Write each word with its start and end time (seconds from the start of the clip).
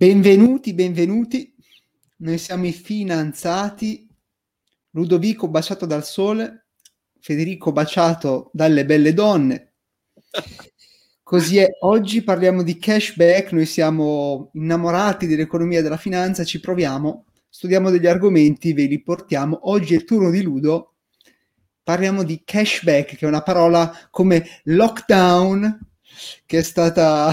Benvenuti, 0.00 0.74
benvenuti. 0.74 1.52
Noi 2.18 2.38
siamo 2.38 2.66
i 2.66 2.72
finanziati. 2.72 4.08
Ludovico 4.90 5.48
baciato 5.48 5.86
dal 5.86 6.04
sole, 6.04 6.68
Federico 7.18 7.72
baciato 7.72 8.48
dalle 8.52 8.84
belle 8.84 9.12
donne. 9.12 9.72
Così 11.20 11.58
è, 11.58 11.66
oggi 11.80 12.22
parliamo 12.22 12.62
di 12.62 12.78
cashback, 12.78 13.50
noi 13.50 13.66
siamo 13.66 14.50
innamorati 14.52 15.26
dell'economia 15.26 15.80
e 15.80 15.82
della 15.82 15.96
finanza, 15.96 16.44
ci 16.44 16.60
proviamo, 16.60 17.24
studiamo 17.48 17.90
degli 17.90 18.06
argomenti, 18.06 18.74
ve 18.74 18.84
li 18.84 19.02
portiamo. 19.02 19.68
Oggi 19.68 19.94
è 19.94 19.96
il 19.96 20.04
turno 20.04 20.30
di 20.30 20.42
Ludo, 20.42 20.94
parliamo 21.82 22.22
di 22.22 22.42
cashback, 22.44 23.16
che 23.16 23.24
è 23.24 23.28
una 23.28 23.42
parola 23.42 23.92
come 24.10 24.46
lockdown, 24.62 25.76
che 26.46 26.58
è 26.58 26.62
stata 26.62 27.32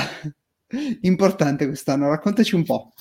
importante 1.02 1.66
quest'anno. 1.68 2.10
Raccontaci 2.10 2.56
un 2.56 2.64
po'. 2.64 2.93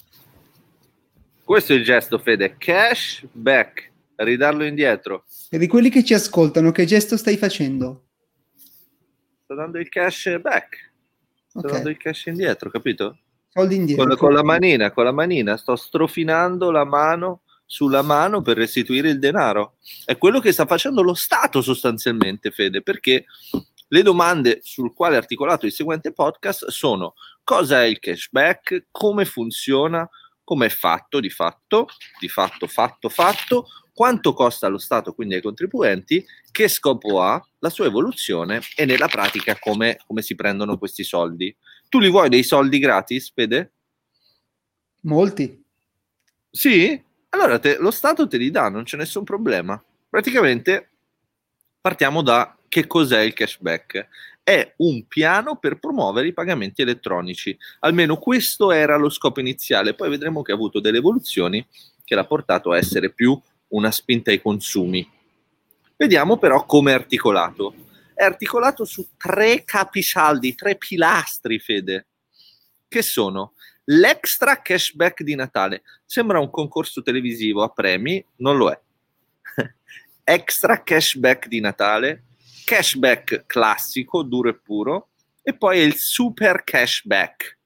Questo 1.44 1.72
è 1.72 1.76
il 1.76 1.84
gesto, 1.84 2.18
Fede. 2.18 2.56
Cash 2.56 3.26
back, 3.32 3.92
ridarlo 4.16 4.64
indietro. 4.64 5.24
E 5.50 5.58
di 5.58 5.66
quelli 5.66 5.90
che 5.90 6.02
ci 6.02 6.14
ascoltano, 6.14 6.72
che 6.72 6.86
gesto 6.86 7.16
stai 7.16 7.36
facendo? 7.36 8.04
Sto 9.44 9.54
dando 9.54 9.78
il 9.78 9.88
cash 9.88 10.38
back. 10.40 10.92
Sto 11.46 11.58
okay. 11.58 11.72
dando 11.72 11.90
il 11.90 11.98
cash 11.98 12.26
indietro, 12.26 12.70
capito? 12.70 13.18
Soldi 13.50 13.76
indietro. 13.76 14.06
Con, 14.06 14.16
con 14.16 14.32
la 14.32 14.42
manina, 14.42 14.90
con 14.90 15.04
la 15.04 15.12
manina. 15.12 15.56
Sto 15.56 15.76
strofinando 15.76 16.70
la 16.70 16.84
mano 16.84 17.42
sulla 17.66 18.02
mano 18.02 18.42
per 18.42 18.56
restituire 18.56 19.10
il 19.10 19.18
denaro. 19.18 19.76
È 20.04 20.16
quello 20.16 20.40
che 20.40 20.52
sta 20.52 20.66
facendo 20.66 21.02
lo 21.02 21.14
Stato 21.14 21.60
sostanzialmente, 21.60 22.50
Fede, 22.50 22.82
perché 22.82 23.26
le 23.94 24.02
domande 24.02 24.58
sul 24.64 24.92
quale 24.92 25.14
è 25.14 25.18
articolato 25.18 25.66
il 25.66 25.72
seguente 25.72 26.12
podcast 26.12 26.66
sono 26.66 27.14
cosa 27.44 27.84
è 27.84 27.86
il 27.86 28.00
cashback, 28.00 28.86
come 28.90 29.24
funziona, 29.24 30.08
come 30.42 30.66
è 30.66 30.68
fatto 30.68 31.20
di 31.20 31.30
fatto, 31.30 31.86
di 32.18 32.28
fatto, 32.28 32.66
fatto, 32.66 33.08
fatto, 33.08 33.68
quanto 33.92 34.32
costa 34.32 34.66
allo 34.66 34.78
Stato, 34.78 35.14
quindi 35.14 35.36
ai 35.36 35.42
contribuenti, 35.42 36.26
che 36.50 36.66
scopo 36.66 37.22
ha, 37.22 37.40
la 37.60 37.70
sua 37.70 37.86
evoluzione 37.86 38.62
e 38.74 38.84
nella 38.84 39.06
pratica 39.06 39.56
come, 39.60 40.00
come 40.04 40.22
si 40.22 40.34
prendono 40.34 40.76
questi 40.76 41.04
soldi. 41.04 41.54
Tu 41.88 42.00
li 42.00 42.10
vuoi 42.10 42.28
dei 42.28 42.42
soldi 42.42 42.80
gratis, 42.80 43.30
Fede? 43.32 43.72
Molti. 45.02 45.62
Sì? 46.50 47.00
Allora 47.28 47.60
te, 47.60 47.76
lo 47.78 47.92
Stato 47.92 48.26
te 48.26 48.38
li 48.38 48.50
dà, 48.50 48.68
non 48.68 48.82
c'è 48.82 48.96
nessun 48.96 49.22
problema. 49.22 49.80
Praticamente 50.08 50.90
partiamo 51.80 52.22
da 52.22 52.56
che 52.74 52.88
cos'è 52.88 53.20
il 53.20 53.34
cashback? 53.34 54.08
È 54.42 54.74
un 54.78 55.06
piano 55.06 55.58
per 55.58 55.78
promuovere 55.78 56.26
i 56.26 56.32
pagamenti 56.32 56.82
elettronici. 56.82 57.56
Almeno 57.78 58.16
questo 58.16 58.72
era 58.72 58.96
lo 58.96 59.10
scopo 59.10 59.38
iniziale, 59.38 59.94
poi 59.94 60.10
vedremo 60.10 60.42
che 60.42 60.50
ha 60.50 60.56
avuto 60.56 60.80
delle 60.80 60.98
evoluzioni 60.98 61.64
che 62.02 62.16
l'ha 62.16 62.26
portato 62.26 62.72
a 62.72 62.76
essere 62.76 63.12
più 63.12 63.40
una 63.68 63.92
spinta 63.92 64.32
ai 64.32 64.42
consumi. 64.42 65.08
Vediamo 65.96 66.36
però 66.36 66.66
come 66.66 66.90
è 66.90 66.94
articolato. 66.94 67.74
È 68.12 68.24
articolato 68.24 68.84
su 68.84 69.06
tre 69.16 69.62
capisaldi, 69.62 70.56
tre 70.56 70.74
pilastri, 70.74 71.60
Fede, 71.60 72.08
che 72.88 73.02
sono 73.02 73.52
l'extra 73.84 74.60
cashback 74.60 75.22
di 75.22 75.36
Natale. 75.36 75.84
Sembra 76.04 76.40
un 76.40 76.50
concorso 76.50 77.02
televisivo 77.02 77.62
a 77.62 77.68
premi, 77.68 78.24
non 78.38 78.56
lo 78.56 78.68
è. 78.68 78.80
extra 80.24 80.82
cashback 80.82 81.46
di 81.46 81.60
Natale, 81.60 82.24
cashback 82.64 83.44
classico, 83.46 84.22
duro 84.22 84.48
e 84.48 84.54
puro, 84.54 85.10
e 85.42 85.56
poi 85.56 85.80
il 85.80 85.94
super 85.96 86.64
cashback. 86.64 87.58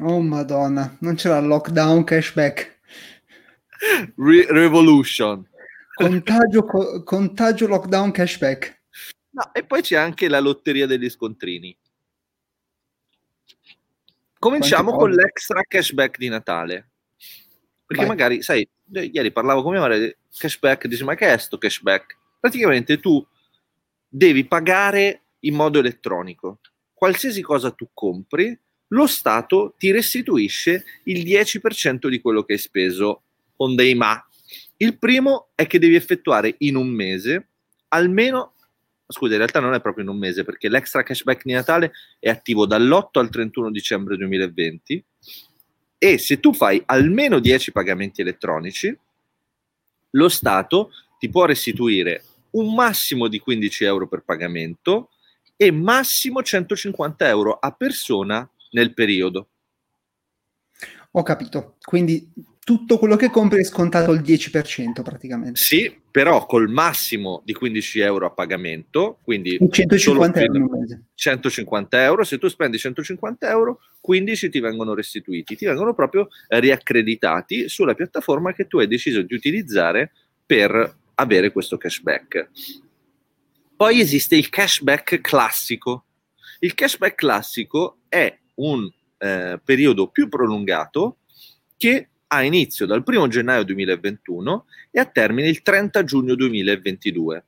Oh 0.00 0.20
madonna, 0.20 0.96
non 1.00 1.14
c'era 1.14 1.38
il 1.38 1.46
lockdown 1.46 2.04
cashback. 2.04 2.80
Re- 4.16 4.46
revolution. 4.48 5.48
Contagio, 5.94 6.64
co- 6.64 7.02
contagio 7.02 7.66
lockdown 7.66 8.10
cashback. 8.10 8.82
No, 9.30 9.52
e 9.52 9.64
poi 9.64 9.82
c'è 9.82 9.96
anche 9.96 10.28
la 10.28 10.40
lotteria 10.40 10.86
degli 10.86 11.08
scontrini. 11.08 11.76
Cominciamo 14.38 14.96
con 14.96 15.10
l'extra 15.10 15.60
cashback 15.62 16.16
di 16.16 16.28
Natale. 16.28 16.88
Perché 17.86 18.06
Vai. 18.06 18.16
magari, 18.16 18.42
sai, 18.42 18.66
ieri 18.92 19.32
parlavo 19.32 19.62
con 19.62 19.72
mia 19.72 19.80
madre 19.80 20.18
cashback, 20.36 20.86
dice 20.86 21.04
ma 21.04 21.14
che 21.14 21.32
è 21.32 21.36
sto 21.36 21.58
cashback? 21.58 22.16
Praticamente 22.40 22.98
tu 22.98 23.24
devi 24.10 24.44
pagare 24.44 25.22
in 25.40 25.54
modo 25.54 25.78
elettronico. 25.78 26.60
Qualsiasi 26.92 27.40
cosa 27.40 27.70
tu 27.70 27.88
compri, 27.94 28.58
lo 28.88 29.06
Stato 29.06 29.74
ti 29.78 29.92
restituisce 29.92 30.84
il 31.04 31.24
10% 31.24 32.08
di 32.08 32.20
quello 32.20 32.42
che 32.42 32.54
hai 32.54 32.58
speso 32.58 33.22
con 33.56 33.76
dei 33.76 33.94
ma. 33.94 34.22
Il 34.76 34.98
primo 34.98 35.50
è 35.54 35.66
che 35.66 35.78
devi 35.78 35.94
effettuare 35.94 36.56
in 36.58 36.74
un 36.74 36.88
mese 36.88 37.48
almeno, 37.88 38.54
scusa, 39.06 39.32
in 39.32 39.38
realtà 39.38 39.60
non 39.60 39.74
è 39.74 39.80
proprio 39.80 40.04
in 40.04 40.10
un 40.10 40.18
mese 40.18 40.44
perché 40.44 40.68
l'extra 40.68 41.02
cashback 41.02 41.44
di 41.44 41.52
Natale 41.52 41.92
è 42.18 42.28
attivo 42.28 42.66
dall'8 42.66 43.18
al 43.18 43.30
31 43.30 43.70
dicembre 43.70 44.16
2020 44.16 45.04
e 45.98 46.18
se 46.18 46.40
tu 46.40 46.52
fai 46.52 46.82
almeno 46.86 47.38
10 47.38 47.72
pagamenti 47.72 48.22
elettronici, 48.22 48.96
lo 50.12 50.28
Stato 50.28 50.90
ti 51.18 51.28
può 51.28 51.44
restituire 51.44 52.24
un 52.52 52.74
massimo 52.74 53.28
di 53.28 53.38
15 53.38 53.84
euro 53.84 54.08
per 54.08 54.22
pagamento 54.22 55.10
e 55.56 55.70
massimo 55.70 56.42
150 56.42 57.28
euro 57.28 57.58
a 57.58 57.70
persona 57.72 58.48
nel 58.70 58.94
periodo. 58.94 59.48
Ho 61.12 61.22
capito, 61.22 61.76
quindi 61.82 62.32
tutto 62.62 62.98
quello 62.98 63.16
che 63.16 63.30
compri 63.30 63.60
è 63.60 63.64
scontato 63.64 64.12
il 64.12 64.20
10% 64.20 65.02
praticamente. 65.02 65.58
Sì, 65.60 66.00
però 66.08 66.46
col 66.46 66.68
massimo 66.68 67.42
di 67.44 67.52
15 67.52 67.98
euro 67.98 68.26
a 68.26 68.30
pagamento, 68.30 69.18
quindi 69.24 69.58
150 69.58 70.40
euro, 70.40 70.68
150 71.14 72.04
euro, 72.04 72.22
se 72.22 72.38
tu 72.38 72.46
spendi 72.46 72.78
150 72.78 73.50
euro, 73.50 73.80
15 74.00 74.50
ti 74.50 74.60
vengono 74.60 74.94
restituiti, 74.94 75.56
ti 75.56 75.64
vengono 75.64 75.94
proprio 75.94 76.28
riaccreditati 76.46 77.68
sulla 77.68 77.94
piattaforma 77.94 78.52
che 78.52 78.68
tu 78.68 78.78
hai 78.78 78.86
deciso 78.86 79.22
di 79.22 79.34
utilizzare 79.34 80.12
per 80.46 80.98
avere 81.20 81.52
questo 81.52 81.76
cashback. 81.76 82.50
Poi 83.76 84.00
esiste 84.00 84.36
il 84.36 84.48
cashback 84.48 85.20
classico. 85.20 86.04
Il 86.60 86.74
cashback 86.74 87.14
classico 87.14 87.98
è 88.08 88.36
un 88.56 88.90
eh, 89.18 89.60
periodo 89.64 90.08
più 90.08 90.28
prolungato 90.28 91.18
che 91.76 92.08
ha 92.26 92.42
inizio 92.42 92.86
dal 92.86 93.02
1 93.04 93.28
gennaio 93.28 93.64
2021 93.64 94.66
e 94.90 95.00
a 95.00 95.06
termine 95.06 95.48
il 95.48 95.62
30 95.62 96.04
giugno 96.04 96.34
2022. 96.34 97.44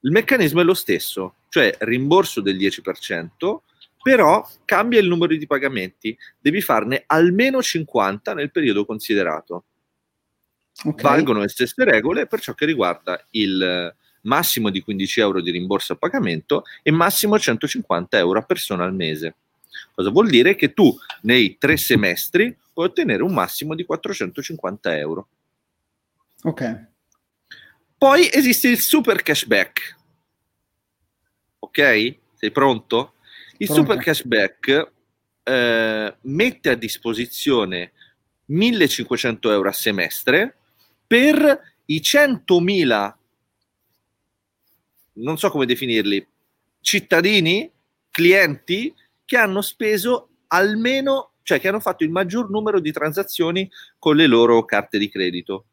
Il 0.00 0.10
meccanismo 0.10 0.60
è 0.60 0.64
lo 0.64 0.74
stesso, 0.74 1.36
cioè 1.48 1.74
rimborso 1.80 2.40
del 2.40 2.56
10%, 2.56 3.58
però 4.02 4.46
cambia 4.64 5.00
il 5.00 5.08
numero 5.08 5.34
di 5.34 5.46
pagamenti, 5.46 6.16
devi 6.38 6.60
farne 6.60 7.04
almeno 7.06 7.62
50 7.62 8.34
nel 8.34 8.50
periodo 8.50 8.84
considerato. 8.84 9.64
Okay. 10.84 11.02
Valgono 11.02 11.40
le 11.40 11.48
stesse 11.48 11.84
regole 11.84 12.26
per 12.26 12.40
ciò 12.40 12.54
che 12.54 12.64
riguarda 12.64 13.22
il 13.30 13.94
massimo 14.22 14.70
di 14.70 14.80
15 14.80 15.20
euro 15.20 15.40
di 15.40 15.50
rimborso 15.50 15.94
a 15.94 15.96
pagamento 15.96 16.64
e 16.82 16.90
massimo 16.90 17.38
150 17.38 18.18
euro 18.18 18.38
a 18.38 18.42
persona 18.42 18.84
al 18.84 18.94
mese. 18.94 19.36
Cosa 19.92 20.10
vuol 20.10 20.28
dire? 20.28 20.54
Che 20.54 20.72
tu 20.72 20.96
nei 21.22 21.58
tre 21.58 21.76
semestri 21.76 22.56
puoi 22.72 22.86
ottenere 22.86 23.22
un 23.22 23.32
massimo 23.32 23.74
di 23.74 23.84
450 23.84 24.96
euro. 24.96 25.28
Ok. 26.42 26.86
Poi 27.96 28.28
esiste 28.32 28.68
il 28.68 28.78
super 28.78 29.22
cashback. 29.22 29.96
Ok? 31.58 32.16
Sei 32.34 32.50
pronto? 32.52 33.14
Il 33.56 33.66
pronto. 33.66 33.82
super 33.82 33.98
cashback 34.04 34.92
eh, 35.42 36.16
mette 36.20 36.70
a 36.70 36.74
disposizione 36.74 37.92
1500 38.46 39.50
euro 39.50 39.68
a 39.68 39.72
semestre 39.72 40.57
per 41.08 41.60
i 41.86 42.00
100.000, 42.00 43.14
non 45.14 45.38
so 45.38 45.50
come 45.50 45.64
definirli, 45.66 46.24
cittadini, 46.80 47.68
clienti 48.10 48.94
che 49.24 49.36
hanno 49.36 49.62
speso 49.62 50.28
almeno, 50.48 51.32
cioè 51.42 51.58
che 51.58 51.68
hanno 51.68 51.80
fatto 51.80 52.04
il 52.04 52.10
maggior 52.10 52.50
numero 52.50 52.78
di 52.78 52.92
transazioni 52.92 53.68
con 53.98 54.16
le 54.16 54.26
loro 54.26 54.64
carte 54.66 54.98
di 54.98 55.08
credito. 55.08 55.66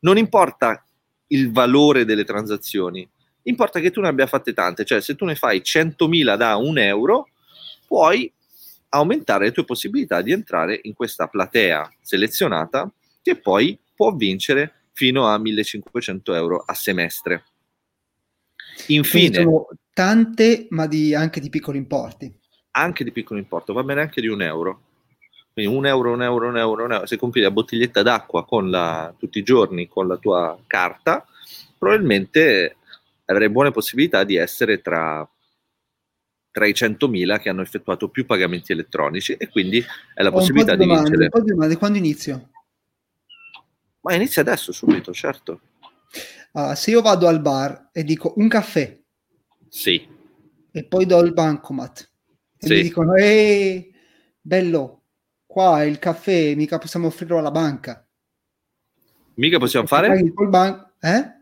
Non 0.00 0.16
importa 0.16 0.84
il 1.28 1.50
valore 1.50 2.04
delle 2.04 2.24
transazioni, 2.24 3.06
importa 3.42 3.80
che 3.80 3.90
tu 3.90 4.00
ne 4.00 4.08
abbia 4.08 4.28
fatte 4.28 4.52
tante, 4.52 4.84
cioè 4.84 5.00
se 5.00 5.16
tu 5.16 5.24
ne 5.24 5.34
fai 5.34 5.58
100.000 5.58 6.36
da 6.36 6.54
un 6.54 6.78
euro, 6.78 7.30
puoi 7.84 8.32
aumentare 8.90 9.46
le 9.46 9.52
tue 9.52 9.64
possibilità 9.64 10.22
di 10.22 10.30
entrare 10.30 10.78
in 10.84 10.94
questa 10.94 11.26
platea 11.26 11.92
selezionata 12.00 12.90
che 13.20 13.36
poi 13.36 13.78
può 13.98 14.14
vincere 14.14 14.84
fino 14.92 15.26
a 15.26 15.36
1500 15.38 16.34
euro 16.34 16.62
a 16.64 16.72
semestre. 16.72 17.42
Infine, 18.86 19.44
tante, 19.92 20.68
ma 20.70 20.86
di, 20.86 21.16
anche 21.16 21.40
di 21.40 21.50
piccoli 21.50 21.78
importi. 21.78 22.32
Anche 22.70 23.02
di 23.02 23.10
piccolo 23.10 23.40
importo, 23.40 23.72
va 23.72 23.82
bene 23.82 24.02
anche 24.02 24.20
di 24.20 24.28
un 24.28 24.40
euro. 24.40 24.82
quindi 25.52 25.74
un 25.74 25.84
euro, 25.84 26.12
un 26.12 26.22
euro, 26.22 26.46
un 26.46 26.58
euro, 26.58 26.84
un 26.84 26.92
euro. 26.92 27.06
Se 27.06 27.16
compri 27.16 27.40
la 27.40 27.50
bottiglietta 27.50 28.02
d'acqua 28.02 28.44
con 28.44 28.70
la, 28.70 29.12
tutti 29.18 29.40
i 29.40 29.42
giorni 29.42 29.88
con 29.88 30.06
la 30.06 30.16
tua 30.16 30.56
carta, 30.68 31.26
probabilmente 31.76 32.76
avrai 33.24 33.50
buone 33.50 33.72
possibilità 33.72 34.22
di 34.22 34.36
essere 34.36 34.80
tra, 34.80 35.28
tra 36.52 36.66
i 36.66 36.72
100.000 36.72 37.40
che 37.40 37.48
hanno 37.48 37.62
effettuato 37.62 38.08
più 38.10 38.26
pagamenti 38.26 38.70
elettronici 38.70 39.32
e 39.32 39.48
quindi 39.48 39.84
è 40.14 40.22
la 40.22 40.28
Ho 40.28 40.32
possibilità 40.34 40.76
di, 40.76 40.86
di 40.86 40.92
vincere. 40.92 41.24
un 41.24 41.30
po' 41.30 41.40
di 41.40 41.50
domande. 41.50 41.76
Quando 41.76 41.98
inizio? 41.98 42.50
Ma 44.00 44.14
inizia 44.14 44.42
adesso, 44.42 44.72
subito, 44.72 45.12
certo. 45.12 45.60
Ah, 46.52 46.74
se 46.74 46.90
io 46.90 47.02
vado 47.02 47.26
al 47.28 47.40
bar 47.40 47.90
e 47.92 48.04
dico 48.04 48.32
un 48.36 48.48
caffè 48.48 48.98
Sì, 49.68 50.06
e 50.70 50.84
poi 50.84 51.04
do 51.06 51.20
il 51.20 51.32
bancomat 51.34 52.10
e 52.56 52.66
Sì. 52.66 52.74
mi 52.74 52.82
dicono 52.82 53.14
ehi 53.14 53.94
bello 54.40 55.02
qua 55.46 55.84
il 55.84 55.98
caffè 55.98 56.54
mica 56.54 56.78
possiamo 56.78 57.08
offrirlo 57.08 57.38
alla 57.38 57.50
banca 57.50 58.06
mica 59.34 59.58
possiamo 59.58 59.84
E 59.84 59.88
fare? 59.88 60.32
col 60.32 60.48
ban- 60.48 60.90
eh? 61.00 61.36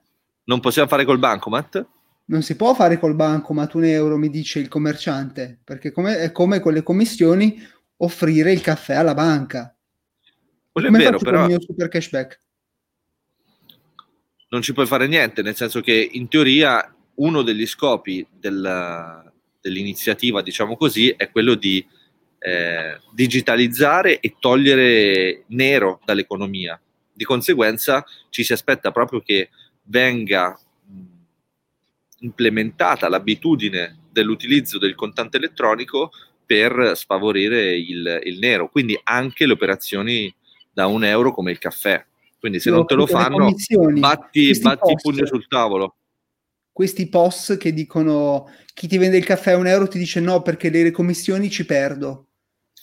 Non 0.44 0.58
possiamo 0.60 0.88
fare 0.88 1.04
col 1.04 1.18
bancomat? 1.20 1.86
non 2.26 2.42
si 2.42 2.56
può 2.56 2.74
fare 2.74 2.98
col 2.98 3.14
bancomat 3.14 3.74
un 3.74 3.84
euro 3.84 4.16
mi 4.16 4.28
dice 4.28 4.58
il 4.58 4.66
commerciante 4.68 5.60
perché 5.62 5.92
come- 5.92 6.18
è 6.18 6.32
come 6.32 6.58
con 6.58 6.72
le 6.72 6.82
commissioni 6.82 7.56
offrire 7.98 8.50
il 8.50 8.60
caffè 8.60 8.94
alla 8.96 9.14
banca 9.14 9.72
Quello 10.72 10.88
è 10.88 10.90
vero, 10.90 11.18
però 11.18 11.36
con 11.42 11.50
il 11.50 11.56
mio 11.56 11.60
super 11.60 11.88
cashback 11.88 12.40
non 14.48 14.62
ci 14.62 14.72
puoi 14.72 14.86
fare 14.86 15.06
niente, 15.06 15.42
nel 15.42 15.56
senso 15.56 15.80
che 15.80 16.08
in 16.12 16.28
teoria 16.28 16.94
uno 17.16 17.42
degli 17.42 17.66
scopi 17.66 18.26
del- 18.30 19.32
dell'iniziativa, 19.60 20.42
diciamo 20.42 20.76
così, 20.76 21.10
è 21.16 21.30
quello 21.30 21.54
di 21.54 21.84
eh, 22.38 23.00
digitalizzare 23.12 24.20
e 24.20 24.36
togliere 24.38 25.44
nero 25.48 26.00
dall'economia. 26.04 26.80
Di 27.12 27.24
conseguenza 27.24 28.04
ci 28.30 28.44
si 28.44 28.52
aspetta 28.52 28.92
proprio 28.92 29.20
che 29.20 29.48
venga 29.84 30.56
implementata 32.20 33.08
l'abitudine 33.08 34.04
dell'utilizzo 34.10 34.78
del 34.78 34.94
contante 34.94 35.38
elettronico 35.38 36.10
per 36.44 36.92
sfavorire 36.94 37.76
il, 37.76 38.20
il 38.22 38.38
nero, 38.38 38.68
quindi 38.68 38.98
anche 39.02 39.46
le 39.46 39.52
operazioni 39.52 40.32
da 40.72 40.86
un 40.86 41.04
euro 41.04 41.32
come 41.32 41.50
il 41.50 41.58
caffè. 41.58 42.04
Quindi 42.46 42.60
se 42.62 42.68
Io 42.68 42.76
non 42.76 42.86
te 42.86 42.94
lo 42.94 43.06
le 43.06 43.10
fanno, 43.10 43.52
batti, 43.98 44.58
batti 44.60 44.90
il 44.92 44.98
pugno 45.02 45.26
sul 45.26 45.48
tavolo. 45.48 45.96
questi 46.70 47.08
post 47.08 47.56
che 47.56 47.72
dicono 47.72 48.48
chi 48.72 48.86
ti 48.86 48.98
vende 48.98 49.16
il 49.16 49.24
caffè 49.24 49.52
a 49.52 49.56
un 49.56 49.66
euro 49.66 49.88
ti 49.88 49.98
dice 49.98 50.20
no 50.20 50.42
perché 50.42 50.70
le 50.70 50.92
commissioni 50.92 51.50
ci 51.50 51.64
perdo 51.66 52.28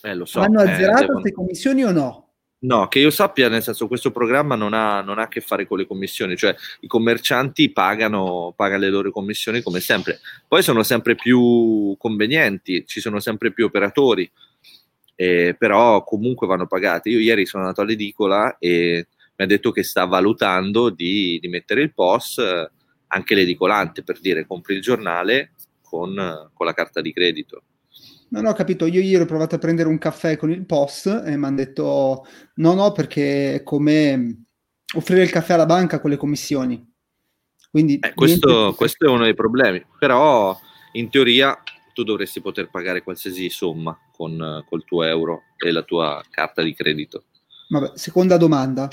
Eh, 0.02 0.14
lo 0.14 0.26
so. 0.26 0.40
hanno 0.40 0.60
eh, 0.60 0.68
azzerato 0.68 1.00
devono- 1.00 1.20
queste 1.20 1.32
commissioni 1.32 1.82
o 1.84 1.92
no? 1.92 2.28
No, 2.64 2.88
che 2.88 2.98
io 2.98 3.10
sappia, 3.10 3.48
nel 3.48 3.62
senso, 3.62 3.86
questo 3.88 4.10
programma 4.10 4.54
non 4.54 4.74
ha, 4.74 5.00
non 5.00 5.18
ha 5.18 5.22
a 5.22 5.28
che 5.28 5.40
fare 5.40 5.66
con 5.66 5.78
le 5.78 5.86
commissioni, 5.86 6.36
cioè 6.36 6.54
i 6.80 6.86
commercianti 6.86 7.70
pagano, 7.70 8.52
pagano 8.56 8.80
le 8.82 8.88
loro 8.90 9.10
commissioni 9.10 9.62
come 9.62 9.80
sempre. 9.80 10.20
Poi 10.48 10.62
sono 10.62 10.82
sempre 10.82 11.14
più 11.14 11.94
convenienti, 11.98 12.84
ci 12.86 13.00
sono 13.00 13.20
sempre 13.20 13.52
più 13.52 13.66
operatori, 13.66 14.30
eh, 15.14 15.54
però 15.58 16.02
comunque 16.04 16.46
vanno 16.46 16.66
pagati. 16.66 17.10
Io 17.10 17.20
ieri 17.20 17.44
sono 17.46 17.64
andato 17.64 17.82
all'edicola 17.82 18.56
e 18.58 19.08
mi 19.36 19.44
ha 19.44 19.46
detto 19.46 19.70
che 19.72 19.82
sta 19.82 20.04
valutando 20.04 20.90
di, 20.90 21.38
di 21.40 21.48
mettere 21.48 21.82
il 21.82 21.92
POS 21.92 22.38
eh, 22.38 22.70
anche 23.08 23.34
l'edicolante, 23.34 24.02
per 24.02 24.20
dire 24.20 24.46
compri 24.46 24.74
il 24.74 24.80
giornale 24.80 25.52
con, 25.82 26.18
eh, 26.18 26.50
con 26.52 26.66
la 26.66 26.74
carta 26.74 27.00
di 27.00 27.12
credito. 27.12 27.62
Non 28.30 28.46
ho 28.46 28.52
capito, 28.52 28.86
io 28.86 29.00
ieri 29.00 29.22
ho 29.22 29.26
provato 29.26 29.54
a 29.54 29.58
prendere 29.58 29.88
un 29.88 29.98
caffè 29.98 30.36
con 30.36 30.50
il 30.50 30.64
POS 30.66 31.22
e 31.24 31.36
mi 31.36 31.44
hanno 31.44 31.56
detto 31.56 32.26
no, 32.54 32.74
no, 32.74 32.92
perché 32.92 33.54
è 33.54 33.62
come 33.62 34.44
offrire 34.94 35.22
il 35.22 35.30
caffè 35.30 35.54
alla 35.54 35.66
banca 35.66 36.00
con 36.00 36.10
le 36.10 36.16
commissioni. 36.16 36.92
Quindi 37.70 37.98
Eh, 38.00 38.14
questo, 38.14 38.48
niente- 38.48 38.76
questo 38.76 39.06
è 39.06 39.08
uno 39.08 39.24
dei 39.24 39.34
problemi, 39.34 39.84
però 39.98 40.56
in 40.92 41.10
teoria 41.10 41.60
tu 41.92 42.02
dovresti 42.02 42.40
poter 42.40 42.70
pagare 42.70 43.02
qualsiasi 43.02 43.48
somma 43.50 43.96
con 44.12 44.40
eh, 44.40 44.64
col 44.68 44.84
tuo 44.84 45.04
euro 45.04 45.42
e 45.56 45.70
la 45.70 45.82
tua 45.82 46.22
carta 46.30 46.62
di 46.62 46.74
credito. 46.74 47.24
Vabbè, 47.68 47.92
seconda 47.94 48.36
domanda, 48.36 48.88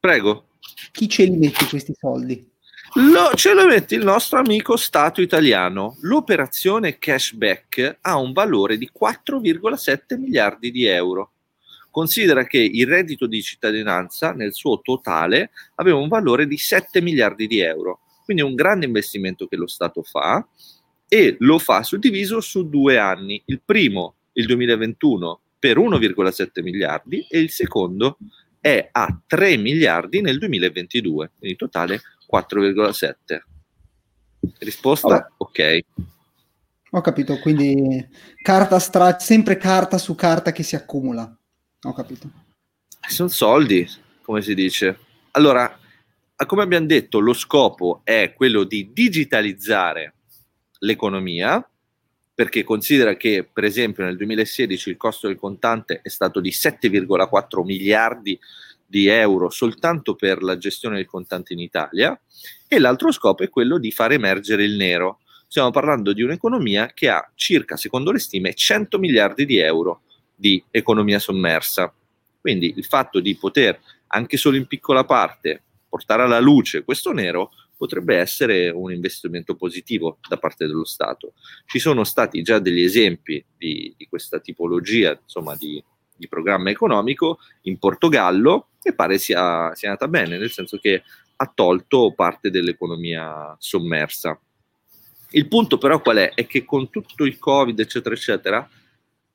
Prego. 0.00 0.46
chi 0.92 1.08
ce 1.08 1.24
li 1.24 1.36
mette 1.36 1.66
questi 1.66 1.92
soldi? 1.98 2.48
Lo- 2.94 3.34
ce 3.34 3.52
lo 3.52 3.66
mette 3.66 3.96
il 3.96 4.04
nostro 4.04 4.38
amico 4.38 4.76
Stato 4.76 5.20
italiano. 5.20 5.96
L'operazione 6.02 6.98
cashback 6.98 7.98
ha 8.00 8.16
un 8.16 8.32
valore 8.32 8.78
di 8.78 8.90
4,7 8.90 10.16
miliardi 10.18 10.70
di 10.70 10.84
euro. 10.84 11.32
Considera 11.90 12.44
che 12.44 12.58
il 12.58 12.86
reddito 12.86 13.26
di 13.26 13.42
cittadinanza 13.42 14.32
nel 14.32 14.54
suo 14.54 14.80
totale 14.80 15.50
aveva 15.74 15.98
un 15.98 16.08
valore 16.08 16.46
di 16.46 16.56
7 16.56 17.00
miliardi 17.00 17.46
di 17.46 17.58
euro. 17.58 18.00
Quindi 18.24 18.42
è 18.42 18.46
un 18.46 18.54
grande 18.54 18.86
investimento 18.86 19.46
che 19.46 19.56
lo 19.56 19.66
Stato 19.66 20.02
fa 20.02 20.46
e 21.08 21.36
lo 21.40 21.58
fa 21.58 21.82
suddiviso 21.82 22.40
su 22.40 22.68
due 22.68 22.98
anni. 22.98 23.42
Il 23.46 23.60
primo, 23.64 24.14
il 24.34 24.46
2021, 24.46 25.40
per 25.58 25.76
1,7 25.76 26.62
miliardi 26.62 27.26
e 27.28 27.40
il 27.40 27.50
secondo 27.50 28.18
è 28.60 28.88
a 28.90 29.20
3 29.26 29.56
miliardi 29.56 30.20
nel 30.20 30.38
2022, 30.38 31.32
quindi 31.38 31.56
totale 31.56 32.00
4,7. 32.30 33.40
Risposta? 34.58 35.08
Vabbè. 35.08 35.26
Ok. 35.38 35.80
Ho 36.92 37.00
capito, 37.00 37.38
quindi 37.38 38.06
carta 38.42 38.78
stra- 38.78 39.18
sempre 39.18 39.56
carta 39.56 39.98
su 39.98 40.14
carta 40.14 40.52
che 40.52 40.62
si 40.62 40.74
accumula. 40.74 41.36
Ho 41.82 41.92
capito. 41.92 42.30
Sono 43.06 43.28
soldi, 43.28 43.86
come 44.22 44.42
si 44.42 44.54
dice. 44.54 44.98
Allora, 45.32 45.78
come 46.46 46.62
abbiamo 46.62 46.86
detto, 46.86 47.18
lo 47.18 47.34
scopo 47.34 48.00
è 48.04 48.32
quello 48.34 48.64
di 48.64 48.90
digitalizzare 48.92 50.14
l'economia, 50.80 51.66
perché 52.38 52.62
considera 52.62 53.16
che, 53.16 53.44
per 53.52 53.64
esempio, 53.64 54.04
nel 54.04 54.16
2016 54.16 54.90
il 54.90 54.96
costo 54.96 55.26
del 55.26 55.36
contante 55.36 55.98
è 56.04 56.08
stato 56.08 56.38
di 56.38 56.50
7,4 56.50 57.64
miliardi 57.64 58.38
di 58.86 59.08
euro 59.08 59.50
soltanto 59.50 60.14
per 60.14 60.44
la 60.44 60.56
gestione 60.56 60.94
del 60.94 61.06
contante 61.06 61.52
in 61.52 61.58
Italia, 61.58 62.16
e 62.68 62.78
l'altro 62.78 63.10
scopo 63.10 63.42
è 63.42 63.48
quello 63.48 63.76
di 63.78 63.90
far 63.90 64.12
emergere 64.12 64.62
il 64.62 64.76
nero. 64.76 65.18
Stiamo 65.48 65.72
parlando 65.72 66.12
di 66.12 66.22
un'economia 66.22 66.92
che 66.94 67.08
ha 67.08 67.28
circa, 67.34 67.76
secondo 67.76 68.12
le 68.12 68.20
stime, 68.20 68.54
100 68.54 69.00
miliardi 69.00 69.44
di 69.44 69.58
euro 69.58 70.02
di 70.32 70.62
economia 70.70 71.18
sommersa. 71.18 71.92
Quindi 72.40 72.72
il 72.76 72.84
fatto 72.84 73.18
di 73.18 73.34
poter, 73.34 73.80
anche 74.06 74.36
solo 74.36 74.56
in 74.56 74.68
piccola 74.68 75.02
parte, 75.02 75.60
portare 75.88 76.22
alla 76.22 76.38
luce 76.38 76.84
questo 76.84 77.10
nero 77.10 77.50
potrebbe 77.78 78.16
essere 78.16 78.68
un 78.68 78.92
investimento 78.92 79.54
positivo 79.54 80.18
da 80.28 80.36
parte 80.36 80.66
dello 80.66 80.84
Stato. 80.84 81.32
Ci 81.64 81.78
sono 81.78 82.04
stati 82.04 82.42
già 82.42 82.58
degli 82.58 82.82
esempi 82.82 83.42
di, 83.56 83.94
di 83.96 84.06
questa 84.06 84.40
tipologia 84.40 85.18
insomma, 85.18 85.56
di, 85.56 85.82
di, 86.14 86.28
programma 86.28 86.70
economico 86.70 87.38
in 87.62 87.78
Portogallo 87.78 88.70
e 88.82 88.92
pare 88.92 89.16
sia, 89.18 89.72
sia 89.74 89.90
andata 89.90 90.08
bene, 90.08 90.36
nel 90.36 90.50
senso 90.50 90.76
che 90.78 91.02
ha 91.36 91.52
tolto 91.54 92.12
parte 92.14 92.50
dell'economia 92.50 93.56
sommersa. 93.58 94.38
Il 95.30 95.46
punto 95.46 95.78
però 95.78 96.00
qual 96.00 96.16
è? 96.16 96.34
È 96.34 96.46
che 96.46 96.64
con 96.64 96.90
tutto 96.90 97.24
il 97.24 97.38
Covid, 97.38 97.78
eccetera, 97.78 98.14
eccetera, 98.14 98.68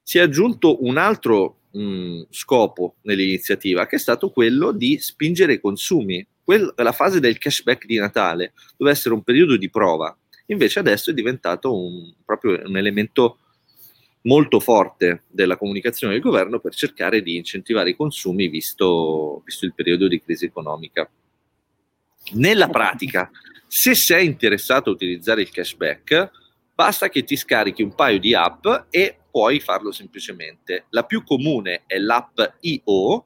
si 0.02 0.18
è 0.18 0.22
aggiunto 0.22 0.84
un 0.84 0.98
altro 0.98 1.60
mh, 1.72 2.24
scopo 2.30 2.96
nell'iniziativa, 3.04 3.86
che 3.86 3.96
è 3.96 4.00
stato 4.00 4.32
quello 4.32 4.72
di 4.72 5.00
spingere 5.00 5.54
i 5.54 5.60
consumi. 5.62 6.26
Quell- 6.44 6.74
la 6.76 6.92
fase 6.92 7.20
del 7.20 7.38
cashback 7.38 7.86
di 7.86 7.98
Natale 7.98 8.54
doveva 8.78 8.96
essere 8.96 9.14
un 9.14 9.24
periodo 9.24 9.56
di 9.58 9.70
prova, 9.70 10.16
invece 10.48 10.80
adesso 10.80 11.12
è 11.12 11.14
diventato 11.14 11.76
un, 11.76 12.14
proprio 12.26 12.62
un 12.66 12.78
elemento 12.78 13.38
molto 14.24 14.60
forte 14.60 15.24
della 15.28 15.58
comunicazione 15.58 16.14
del 16.14 16.22
governo 16.22 16.60
per 16.60 16.74
cercare 16.76 17.22
di 17.22 17.36
incentivare 17.36 17.92
i 17.92 17.96
consumi 17.96 18.48
visto, 18.48 19.42
visto 19.46 19.66
il 19.66 19.74
periodo 19.74 20.08
di 20.08 20.22
crisi 20.22 20.46
economica. 20.46 21.10
Nella 22.34 22.70
pratica, 22.70 23.30
se 23.68 23.96
sei 23.96 24.26
interessato 24.26 24.90
a 24.90 24.94
utilizzare 24.94 25.42
il 25.42 25.50
cashback, 25.50 26.32
basta 26.74 27.10
che 27.10 27.24
ti 27.24 27.36
scarichi 27.36 27.84
un 27.84 27.96
paio 27.96 28.20
di 28.20 28.34
app 28.34 28.66
e 28.90 29.18
puoi 29.30 29.60
farlo 29.60 29.92
semplicemente. 29.92 30.86
La 30.90 31.04
più 31.04 31.24
comune 31.24 31.84
è 31.86 31.98
l'app 31.98 32.40
IO, 32.62 33.26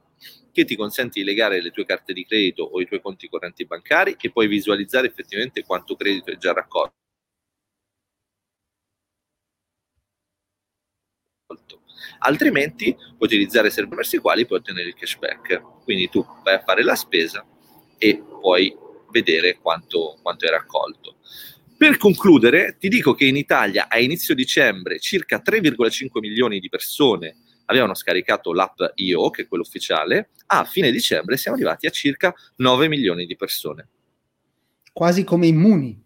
che 0.57 0.65
ti 0.65 0.75
consente 0.75 1.19
di 1.19 1.23
legare 1.23 1.61
le 1.61 1.69
tue 1.69 1.85
carte 1.85 2.13
di 2.13 2.25
credito 2.25 2.63
o 2.63 2.81
i 2.81 2.87
tuoi 2.87 2.99
conti 2.99 3.29
correnti 3.29 3.67
bancari 3.67 4.17
e 4.19 4.31
puoi 4.31 4.47
visualizzare 4.47 5.05
effettivamente 5.05 5.63
quanto 5.63 5.95
credito 5.95 6.31
è 6.31 6.37
già 6.37 6.51
raccolto. 6.51 6.95
Altrimenti 12.19 12.91
puoi 12.95 13.17
utilizzare 13.19 13.69
server 13.69 14.03
i 14.11 14.17
quali 14.17 14.47
puoi 14.47 14.57
ottenere 14.57 14.87
il 14.87 14.95
cashback. 14.95 15.83
Quindi 15.83 16.09
tu 16.09 16.25
vai 16.43 16.55
a 16.55 16.63
fare 16.63 16.81
la 16.81 16.95
spesa 16.95 17.45
e 17.99 18.17
puoi 18.17 18.75
vedere 19.11 19.59
quanto, 19.59 20.17
quanto 20.23 20.47
è 20.47 20.49
raccolto. 20.49 21.17
Per 21.77 21.97
concludere, 21.97 22.77
ti 22.79 22.89
dico 22.89 23.13
che 23.13 23.25
in 23.25 23.37
Italia 23.37 23.85
a 23.87 23.99
inizio 23.99 24.33
dicembre 24.33 24.97
circa 24.97 25.39
3,5 25.39 26.17
milioni 26.19 26.59
di 26.59 26.67
persone 26.67 27.37
avevano 27.67 27.93
scaricato 27.93 28.53
l'app 28.53 28.79
IO, 28.95 29.29
che 29.29 29.43
è 29.43 29.47
quello 29.47 29.63
ufficiale, 29.63 30.29
a 30.47 30.65
fine 30.65 30.91
dicembre 30.91 31.37
siamo 31.37 31.55
arrivati 31.55 31.87
a 31.87 31.91
circa 31.91 32.33
9 32.57 32.87
milioni 32.87 33.25
di 33.25 33.35
persone. 33.35 33.87
Quasi 34.91 35.23
come 35.23 35.47
immuni. 35.47 36.03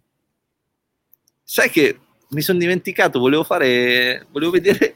Sai 1.43 1.69
che 1.69 1.99
mi 2.29 2.41
sono 2.41 2.59
dimenticato, 2.59 3.19
volevo 3.19 3.43
fare, 3.43 4.27
volevo 4.31 4.51
vedere 4.51 4.95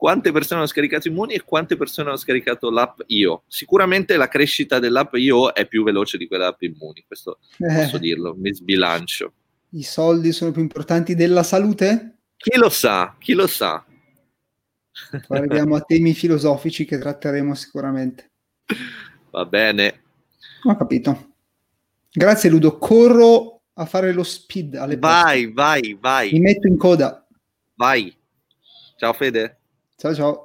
quante 0.00 0.32
persone 0.32 0.60
hanno 0.60 0.68
scaricato 0.68 1.08
Immuni 1.08 1.34
e 1.34 1.42
quante 1.42 1.76
persone 1.76 2.08
hanno 2.08 2.16
scaricato 2.16 2.70
l'app 2.70 3.00
IO. 3.08 3.42
Sicuramente 3.46 4.16
la 4.16 4.28
crescita 4.28 4.78
dell'app 4.78 5.14
IO 5.14 5.52
è 5.52 5.66
più 5.66 5.84
veloce 5.84 6.16
di 6.16 6.26
quella 6.26 6.46
app 6.46 6.62
Immuni, 6.62 7.04
questo 7.06 7.38
eh. 7.58 7.74
posso 7.74 7.98
dirlo, 7.98 8.34
mi 8.34 8.54
sbilancio. 8.54 9.32
I 9.72 9.82
soldi 9.82 10.32
sono 10.32 10.52
più 10.52 10.62
importanti 10.62 11.14
della 11.14 11.42
salute? 11.42 12.16
Chi 12.36 12.56
lo 12.56 12.70
sa, 12.70 13.14
chi 13.18 13.34
lo 13.34 13.46
sa. 13.46 13.84
Poi 15.26 15.38
arriviamo 15.38 15.74
a 15.76 15.80
temi 15.80 16.14
filosofici 16.14 16.84
che 16.84 16.98
tratteremo 16.98 17.54
sicuramente. 17.54 18.30
Va 19.30 19.44
bene. 19.44 20.02
Ho 20.64 20.76
capito. 20.76 21.34
Grazie 22.10 22.50
Ludo, 22.50 22.76
corro 22.78 23.62
a 23.74 23.86
fare 23.86 24.12
lo 24.12 24.22
speed 24.22 24.74
alle 24.74 24.96
Vai, 24.98 25.44
poste. 25.46 25.52
vai, 25.54 25.98
vai. 26.00 26.32
Mi 26.32 26.40
metto 26.40 26.66
in 26.66 26.76
coda. 26.76 27.26
Vai. 27.74 28.16
Ciao 28.96 29.12
Fede. 29.12 29.58
Ciao 29.96 30.14
ciao. 30.14 30.44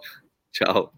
Ciao. 0.49 0.91